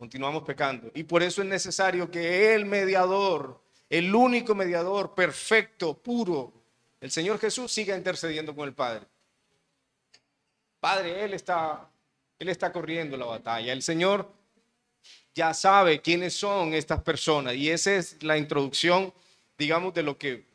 Continuamos 0.00 0.44
pecando. 0.44 0.90
Y 0.94 1.02
por 1.02 1.22
eso 1.22 1.42
es 1.42 1.48
necesario 1.48 2.10
que 2.10 2.54
el 2.54 2.64
mediador, 2.64 3.60
el 3.90 4.14
único 4.14 4.54
mediador 4.54 5.14
perfecto, 5.14 5.92
puro, 5.92 6.54
el 7.02 7.10
Señor 7.10 7.38
Jesús 7.38 7.70
siga 7.70 7.94
intercediendo 7.94 8.56
con 8.56 8.66
el 8.66 8.72
Padre. 8.72 9.04
Padre, 10.80 11.22
Él 11.22 11.34
está, 11.34 11.86
Él 12.38 12.48
está 12.48 12.72
corriendo 12.72 13.18
la 13.18 13.26
batalla. 13.26 13.74
El 13.74 13.82
Señor 13.82 14.26
ya 15.34 15.52
sabe 15.52 16.00
quiénes 16.00 16.32
son 16.32 16.72
estas 16.72 17.02
personas 17.02 17.54
y 17.54 17.68
esa 17.68 17.94
es 17.94 18.22
la 18.22 18.38
introducción, 18.38 19.12
digamos, 19.58 19.92
de 19.92 20.02
lo 20.02 20.16
que, 20.16 20.46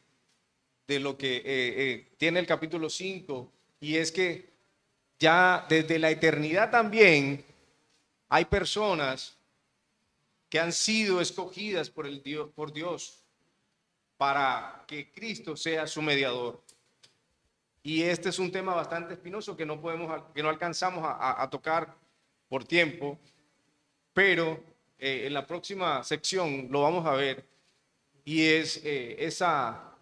de 0.87 0.99
lo 0.99 1.19
que 1.19 1.35
eh, 1.35 1.43
eh, 1.45 2.07
tiene 2.17 2.39
el 2.39 2.47
capítulo 2.47 2.89
5 2.89 3.51
y 3.79 3.97
es 3.97 4.11
que 4.11 4.49
ya 5.19 5.67
desde 5.69 5.99
la 5.99 6.09
eternidad 6.09 6.71
también 6.71 7.45
hay 8.29 8.45
personas 8.45 9.37
que 10.49 10.59
han 10.59 10.71
sido 10.71 11.21
escogidas 11.21 11.89
por, 11.89 12.07
el 12.07 12.21
Dios, 12.23 12.49
por 12.55 12.71
Dios 12.71 13.25
para 14.17 14.83
que 14.87 15.11
Cristo 15.11 15.55
sea 15.55 15.87
su 15.87 16.01
mediador. 16.01 16.63
Y 17.83 18.01
este 18.01 18.29
es 18.29 18.39
un 18.39 18.51
tema 18.51 18.73
bastante 18.73 19.13
espinoso 19.13 19.55
que 19.55 19.65
no 19.65 19.79
podemos, 19.79 20.23
que 20.33 20.41
no 20.41 20.49
alcanzamos 20.49 21.03
a, 21.05 21.47
tocar 21.49 21.95
por 22.49 22.63
tiempo, 22.63 23.19
pero 24.13 24.63
eh, 24.97 25.27
en 25.27 25.33
la 25.33 25.45
próxima 25.45 26.03
sección 26.03 26.67
lo 26.71 26.81
vamos 26.81 27.05
a 27.05 27.11
ver 27.11 27.45
y 28.23 28.43
es 28.43 28.77
eh, 28.83 29.15
esa 29.19 29.95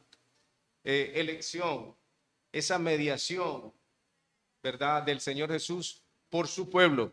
eh, 0.83 1.11
elección, 1.15 1.93
esa 2.51 2.79
mediación, 2.79 3.73
¿verdad?, 4.61 5.03
del 5.03 5.19
Señor 5.19 5.51
Jesús 5.51 6.01
por 6.29 6.47
su 6.47 6.69
pueblo, 6.69 7.11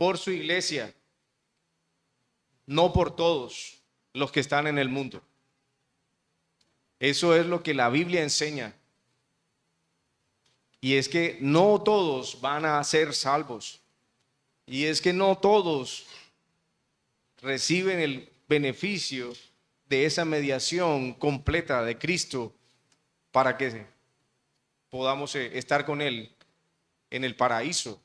por 0.00 0.16
su 0.16 0.30
iglesia, 0.30 0.94
no 2.64 2.90
por 2.90 3.14
todos 3.14 3.82
los 4.14 4.32
que 4.32 4.40
están 4.40 4.66
en 4.66 4.78
el 4.78 4.88
mundo. 4.88 5.22
Eso 6.98 7.36
es 7.36 7.44
lo 7.44 7.62
que 7.62 7.74
la 7.74 7.90
Biblia 7.90 8.22
enseña. 8.22 8.74
Y 10.80 10.94
es 10.94 11.06
que 11.06 11.36
no 11.42 11.82
todos 11.82 12.40
van 12.40 12.64
a 12.64 12.82
ser 12.82 13.12
salvos. 13.12 13.82
Y 14.64 14.86
es 14.86 15.02
que 15.02 15.12
no 15.12 15.36
todos 15.36 16.06
reciben 17.42 18.00
el 18.00 18.26
beneficio 18.48 19.34
de 19.86 20.06
esa 20.06 20.24
mediación 20.24 21.12
completa 21.12 21.82
de 21.84 21.98
Cristo 21.98 22.54
para 23.32 23.58
que 23.58 23.84
podamos 24.88 25.36
eh, 25.36 25.58
estar 25.58 25.84
con 25.84 26.00
Él 26.00 26.34
en 27.10 27.22
el 27.22 27.36
paraíso. 27.36 28.00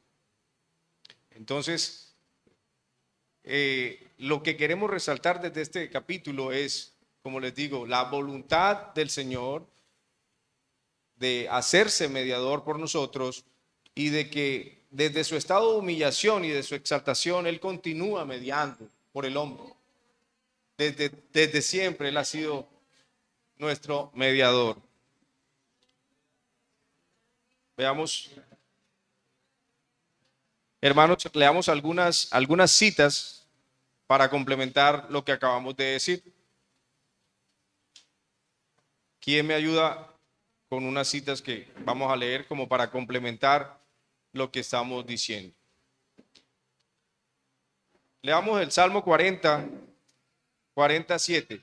Entonces, 1.36 2.16
eh, 3.44 4.08
lo 4.18 4.42
que 4.42 4.58
queremos 4.58 4.90
resaltar 4.90 5.42
desde 5.42 5.62
este 5.62 5.90
capítulo 5.90 6.52
es, 6.52 6.94
como 7.22 7.40
les 7.40 7.54
digo, 7.54 7.86
la 7.86 8.04
voluntad 8.04 8.94
del 8.94 9.10
Señor 9.10 9.68
de 11.18 11.48
hacerse 11.50 12.10
mediador 12.10 12.64
por 12.64 12.80
nosotros 12.80 13.46
y 13.94 14.10
de 14.10 14.30
que 14.30 14.86
desde 14.90 15.24
su 15.24 15.36
estado 15.36 15.74
de 15.74 15.80
humillación 15.80 16.46
y 16.46 16.50
de 16.50 16.64
su 16.64 16.74
exaltación, 16.74 17.48
Él 17.48 17.60
continúa 17.60 18.26
mediando 18.26 18.88
por 19.12 19.26
el 19.26 19.36
hombre. 19.36 19.74
Desde, 20.78 21.12
desde 21.32 21.62
siempre 21.62 22.10
Él 22.10 22.18
ha 22.18 22.26
sido 22.26 22.68
nuestro 23.58 24.12
mediador. 24.14 24.78
Veamos, 27.78 28.32
hermanos, 30.86 31.28
leamos 31.34 31.68
algunas, 31.68 32.32
algunas 32.32 32.70
citas 32.70 33.44
para 34.06 34.30
complementar 34.30 35.08
lo 35.10 35.26
que 35.26 35.32
acabamos 35.32 35.76
de 35.76 35.86
decir. 35.86 36.24
¿Quién 39.20 39.48
me 39.48 39.56
ayuda 39.56 40.14
con 40.70 40.86
unas 40.86 41.08
citas 41.08 41.42
que 41.42 41.68
vamos 41.84 42.12
a 42.12 42.16
leer 42.16 42.48
como 42.48 42.68
para 42.68 42.92
complementar 42.92 43.80
lo 44.32 44.52
que 44.52 44.60
estamos 44.60 45.04
diciendo? 45.08 45.56
Leamos 48.22 48.62
el 48.62 48.72
Salmo 48.72 49.04
40, 49.04 49.68
47. 50.76 51.62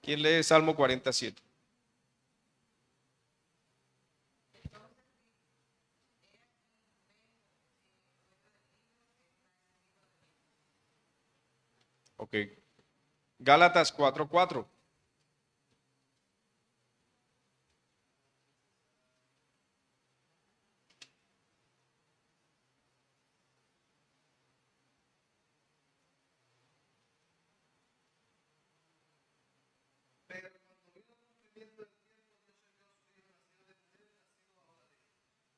¿Quién 0.00 0.22
lee 0.22 0.44
Salmo 0.44 0.76
47? 0.76 1.42
Ok. 12.26 12.34
Gálatas 13.38 13.92
4:4. 13.92 14.68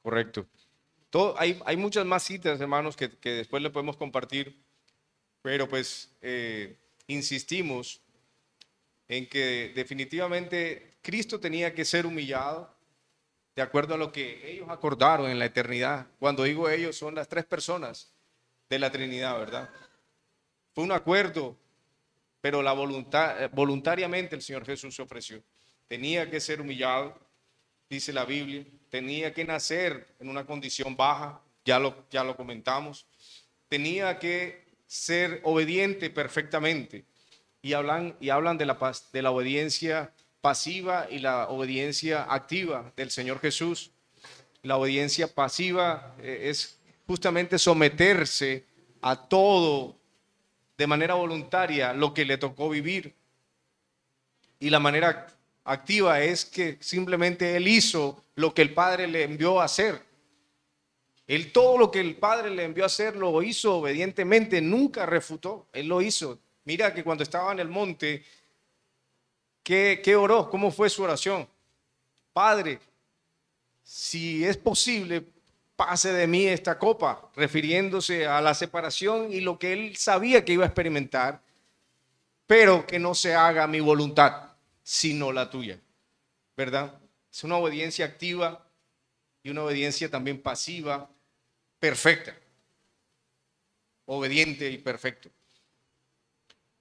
Correcto. 0.02 0.46
Todo, 1.11 1.35
hay, 1.38 1.61
hay, 1.66 1.76
muchas 1.76 2.07
más 2.07 2.22
citas, 2.22 2.61
hermanos, 2.61 2.96
que, 2.96 3.11
que 3.18 3.31
después 3.31 3.62
le 3.62 3.70
podemos 3.70 3.96
compartir 3.96 4.59
pero 5.42 5.68
pues 5.68 6.11
eh, 6.20 6.77
insistimos 7.07 8.01
en 9.09 9.27
que 9.29 9.72
definitivamente 9.74 10.98
Cristo 11.03 11.40
tenía 11.40 11.74
que 11.74 11.85
ser 11.85 12.07
humillado 12.07 12.74
de 13.57 13.62
acuerdo 13.62 13.94
a 13.94 13.98
lo 13.98 14.12
que 14.12 14.53
ellos 14.53 14.68
acordaron 14.68 15.29
en 15.31 15.38
la 15.38 15.46
eternidad. 15.46 16.07
Cuando 16.20 16.44
digo 16.44 16.68
ellos, 16.68 16.96
son 16.96 17.16
las 17.16 17.29
tres 17.29 17.44
personas 17.44 18.12
de 18.68 18.79
la 18.79 18.92
Trinidad, 18.92 19.37
¿verdad? 19.37 19.68
Fue 20.74 20.85
un 20.85 20.92
acuerdo, 20.92 21.57
pero 22.40 22.62
la 22.62 22.72
voluntad, 22.72 23.51
voluntariamente 23.51 24.37
el 24.37 24.42
Señor 24.42 24.64
Jesús 24.64 24.94
se 24.94 25.03
ofreció. 25.03 25.42
Tenía 25.88 26.31
que 26.31 26.38
ser 26.38 26.61
humillado, 26.61 27.18
dice 27.90 28.12
la 28.12 28.24
Biblia, 28.24 28.64
tenía 28.90 29.33
que 29.35 29.44
nacer 29.44 30.07
en 30.20 30.29
una 30.29 30.46
condición 30.46 30.94
baja, 30.94 31.40
ya 31.64 31.81
lo, 31.81 32.07
ya 32.11 32.22
lo 32.22 32.37
comentamos, 32.37 33.07
tenía 33.68 34.18
que 34.20 34.67
ser 34.88 35.40
obediente 35.44 36.11
perfectamente. 36.11 37.05
Y 37.62 37.74
hablan, 37.74 38.16
y 38.20 38.31
hablan 38.31 38.59
de, 38.59 38.66
la, 38.66 38.77
de 39.12 39.22
la 39.22 39.31
obediencia 39.31 40.12
pasiva 40.40 41.07
y 41.11 41.18
la 41.18 41.48
obediencia 41.48 42.27
activa 42.29 42.92
del 42.96 43.11
Señor 43.11 43.38
Jesús. 43.40 43.92
La 44.62 44.77
obediencia 44.77 45.29
pasiva 45.29 46.16
eh, 46.20 46.48
es 46.51 46.79
justamente 47.07 47.59
someterse 47.59 48.64
a 49.03 49.29
todo 49.29 49.96
de 50.77 50.87
manera 50.87 51.14
voluntaria 51.14 51.92
lo 51.92 52.14
que 52.14 52.24
le 52.24 52.38
tocó 52.38 52.68
vivir. 52.70 53.14
Y 54.61 54.70
la 54.70 54.81
manera 54.81 55.27
activa 55.64 56.20
es 56.20 56.44
que 56.44 56.79
simplemente 56.81 57.57
Él 57.57 57.68
hizo 57.68 58.24
lo 58.37 58.55
que 58.55 58.62
el 58.62 58.72
Padre 58.72 59.07
le 59.07 59.24
envió 59.24 59.61
a 59.61 59.64
hacer. 59.64 60.08
Él 61.28 61.52
todo 61.52 61.76
lo 61.76 61.90
que 61.90 62.00
el 62.00 62.16
Padre 62.16 62.50
le 62.50 62.64
envió 62.64 62.84
a 62.84 62.86
hacer 62.86 63.14
lo 63.14 63.42
hizo 63.42 63.76
obedientemente, 63.76 64.62
nunca 64.62 65.04
refutó, 65.04 65.68
Él 65.74 65.86
lo 65.86 66.00
hizo. 66.00 66.38
Mira 66.64 66.94
que 66.94 67.04
cuando 67.04 67.22
estaba 67.22 67.52
en 67.52 67.60
el 67.60 67.68
monte, 67.68 68.24
¿qué, 69.62 70.00
qué 70.02 70.16
oró? 70.16 70.48
¿Cómo 70.48 70.72
fue 70.72 70.88
su 70.88 71.02
oración? 71.02 71.46
Padre, 72.32 72.80
si 73.82 74.42
es 74.42 74.56
posible, 74.56 75.22
pase 75.76 76.14
de 76.14 76.26
mí 76.26 76.46
esta 76.46 76.78
copa, 76.78 77.30
refiriéndose 77.36 78.26
a 78.26 78.40
la 78.40 78.54
separación 78.54 79.30
y 79.30 79.40
lo 79.40 79.58
que 79.58 79.74
él 79.74 79.96
sabía 79.96 80.46
que 80.46 80.54
iba 80.54 80.64
a 80.64 80.68
experimentar, 80.68 81.42
pero 82.46 82.86
que 82.86 82.98
no 82.98 83.14
se 83.14 83.34
haga 83.34 83.66
mi 83.66 83.80
voluntad, 83.80 84.52
sino 84.82 85.30
la 85.30 85.50
tuya. 85.50 85.78
¿Verdad? 86.56 86.98
Es 87.30 87.44
una 87.44 87.58
obediencia 87.58 88.06
activa 88.06 88.66
y 89.42 89.50
una 89.50 89.64
obediencia 89.64 90.10
también 90.10 90.40
pasiva 90.40 91.10
perfecta, 91.78 92.36
obediente 94.06 94.70
y 94.70 94.78
perfecto. 94.78 95.30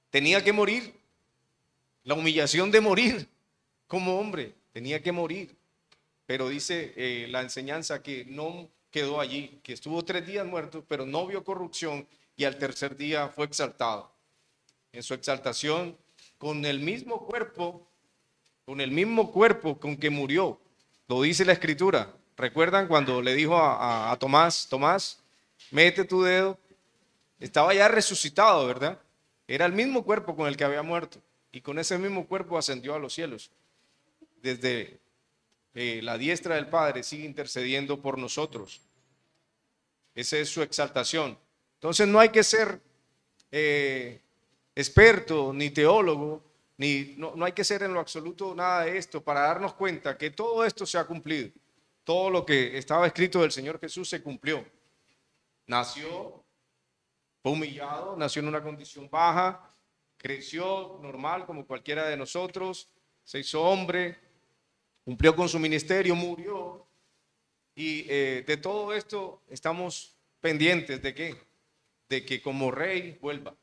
Tenía 0.10 0.44
que 0.44 0.54
morir, 0.54 0.94
la 2.04 2.14
humillación 2.14 2.72
de 2.72 2.82
morir 2.82 3.28
como 3.88 4.20
hombre, 4.20 4.54
tenía 4.72 5.02
que 5.02 5.12
morir. 5.12 5.56
Pero 6.26 6.50
dice 6.50 6.94
eh, 6.96 7.28
la 7.30 7.42
enseñanza 7.42 8.04
que 8.04 8.26
no 8.26 8.70
quedó 8.92 9.20
allí, 9.20 9.60
que 9.64 9.74
estuvo 9.74 10.04
tres 10.04 10.26
días 10.26 10.46
muerto, 10.46 10.84
pero 10.88 11.06
no 11.06 11.26
vio 11.28 11.44
corrupción 11.44 12.08
y 12.36 12.44
al 12.44 12.58
tercer 12.58 12.96
día 12.96 13.28
fue 13.30 13.46
exaltado. 13.46 14.12
En 14.92 15.04
su 15.04 15.14
exaltación, 15.14 15.98
con 16.38 16.66
el 16.66 16.80
mismo 16.80 17.26
cuerpo, 17.26 17.88
con 18.66 18.82
el 18.82 18.92
mismo 18.92 19.32
cuerpo 19.32 19.80
con 19.80 19.98
que 19.98 20.10
murió, 20.10 20.60
lo 21.08 21.22
dice 21.22 21.46
la 21.46 21.54
escritura, 21.54 22.14
¿Recuerdan 22.38 22.88
cuando 22.88 23.20
le 23.20 23.34
dijo 23.34 23.58
a, 23.58 24.16
Tomás, 24.20 24.68
Tomás, 24.70 25.20
mete 25.72 26.06
tu 26.06 26.22
dedo? 26.22 26.60
Estaba 27.40 27.74
ya 27.74 27.88
resucitado, 27.88 28.68
¿verdad? 28.68 29.00
Era 29.48 29.66
el 29.66 29.74
mismo 29.74 30.04
cuerpo 30.04 30.36
con 30.36 30.48
el 30.48 30.56
que 30.56 30.64
había 30.64 30.84
muerto. 30.84 31.20
Y 31.52 31.62
con 31.62 31.80
ese 31.80 31.98
mismo 31.98 32.28
cuerpo 32.28 32.56
ascendió 32.56 32.94
a 32.94 33.00
los 33.00 33.14
cielos. 33.14 33.50
Desde 34.44 35.00
eh, 35.74 36.00
la 36.04 36.20
diestra 36.20 36.56
del 36.56 36.68
Padre 36.68 37.02
sigue 37.02 37.26
intercediendo 37.26 38.00
por 38.00 38.20
nosotros. 38.20 38.82
Esa 40.14 40.38
es 40.38 40.48
su 40.48 40.62
exaltación. 40.62 41.40
Entonces 41.76 42.08
no 42.08 42.20
hay 42.20 42.30
que 42.30 42.44
ser 42.44 42.80
eh, 43.52 44.22
experto 44.76 45.52
ni 45.54 45.72
teólogo, 45.72 46.44
ni 46.78 47.16
no, 47.18 47.36
no 47.36 47.46
hay 47.46 47.54
que 47.54 47.64
ser 47.64 47.82
en 47.82 47.94
lo 47.96 48.00
absoluto 48.00 48.54
nada 48.54 48.84
de 48.84 49.00
esto 49.00 49.24
para 49.24 49.42
darnos 49.42 49.74
cuenta 49.74 50.16
que 50.20 50.30
todo 50.30 50.64
esto 50.64 50.86
se 50.86 51.00
ha 51.00 51.06
cumplido 51.06 51.50
todo 52.08 52.30
lo 52.30 52.46
que 52.46 52.78
estaba 52.78 53.06
escrito 53.06 53.42
del 53.42 53.52
Señor 53.52 53.82
Jesús 53.82 54.08
se 54.08 54.24
cumplió. 54.24 54.66
Nació, 55.66 56.42
fue 57.44 57.52
humillado, 57.52 58.16
nació 58.16 58.42
en 58.42 58.48
una 58.48 58.64
condición 58.64 59.10
baja, 59.10 59.70
creció 60.16 61.00
normal 61.02 61.46
como 61.46 61.68
cualquiera 61.68 62.08
de 62.08 62.16
nosotros, 62.16 62.88
se 63.26 63.40
hizo 63.40 63.62
hombre, 63.62 64.18
cumplió 65.04 65.36
con 65.36 65.50
su 65.50 65.60
ministerio, 65.60 66.16
murió. 66.16 66.88
Y 67.76 68.06
eh, 68.10 68.46
de 68.48 68.56
todo 68.56 68.94
esto 68.94 69.42
estamos 69.50 70.16
pendientes 70.40 71.02
de 71.02 71.14
qué? 71.14 71.36
De 72.08 72.26
que 72.26 72.42
como 72.42 72.72
rey 72.72 73.18
vuelva. 73.20 73.54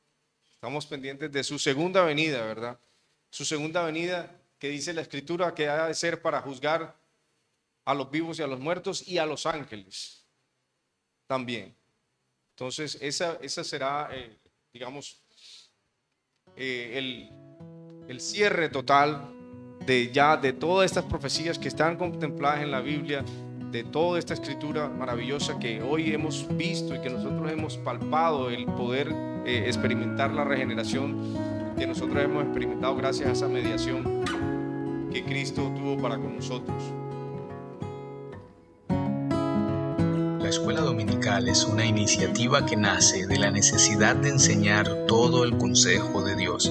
Estamos 0.53 0.85
pendientes 0.85 1.33
de 1.33 1.45
su 1.45 1.59
segunda 1.59 2.05
venida, 2.05 2.45
¿verdad? 2.45 2.79
Su 3.31 3.47
segunda 3.47 3.83
venida 3.87 4.39
que 4.59 4.69
dice 4.69 4.93
la 4.93 5.01
escritura 5.01 5.55
que 5.55 5.67
ha 5.67 5.87
de 5.87 5.95
ser 5.95 6.21
para 6.21 6.43
juzgar 6.43 7.03
a 7.85 7.95
los 7.95 8.11
vivos 8.11 8.39
y 8.39 8.43
a 8.43 8.47
los 8.47 8.61
muertos 8.61 9.07
y 9.07 9.19
a 9.19 9.27
los 9.27 9.47
ángeles 9.47 10.25
también. 11.27 11.75
Entonces, 12.57 12.99
esa, 13.01 13.39
esa 13.43 13.65
será, 13.65 14.09
eh, 14.13 14.39
digamos, 14.73 15.21
eh, 16.57 16.93
el, 16.95 17.31
el 18.09 18.21
cierre 18.21 18.69
total 18.69 19.31
de 19.85 20.11
ya 20.13 20.37
de 20.37 20.53
todas 20.53 20.87
estas 20.87 21.05
profecías 21.05 21.59
que 21.59 21.69
están 21.69 21.97
contempladas 21.97 22.63
en 22.63 22.71
la 22.71 22.81
Biblia, 22.81 23.25
de 23.71 23.83
toda 23.83 24.19
esta 24.21 24.35
escritura 24.35 24.89
maravillosa 24.89 25.59
que 25.59 25.83
hoy 25.83 26.13
hemos 26.15 26.47
visto 26.57 26.95
y 26.95 27.01
que 27.01 27.11
nosotros 27.11 27.51
hemos 27.51 27.77
palpado, 27.79 28.49
el 28.49 28.67
poder 28.67 29.13
eh, 29.45 29.65
experimentar 29.67 30.33
la 30.33 30.45
regeneración 30.45 31.75
que 31.77 31.87
nosotros 31.87 32.23
hemos 32.23 32.45
experimentado 32.45 32.95
gracias 32.95 33.29
a 33.29 33.33
esa 33.33 33.49
mediación 33.49 34.25
que 35.13 35.25
Cristo 35.25 35.73
tuvo 35.77 36.01
para 36.01 36.17
con 36.17 36.37
nosotros. 36.37 37.04
Es 41.39 41.65
una 41.65 41.85
iniciativa 41.85 42.65
que 42.65 42.77
nace 42.77 43.27
de 43.27 43.39
la 43.39 43.51
necesidad 43.51 44.17
de 44.17 44.31
enseñar 44.31 45.07
todo 45.07 45.45
el 45.45 45.59
consejo 45.59 46.23
de 46.23 46.37
Dios 46.37 46.71